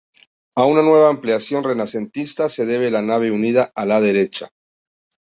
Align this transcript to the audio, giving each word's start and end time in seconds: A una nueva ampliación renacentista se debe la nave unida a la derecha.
A 0.55 0.65
una 0.65 0.81
nueva 0.81 1.09
ampliación 1.09 1.63
renacentista 1.63 2.49
se 2.49 2.65
debe 2.65 2.89
la 2.89 3.03
nave 3.03 3.29
unida 3.29 3.71
a 3.75 3.85
la 3.85 4.01
derecha. 4.01 4.47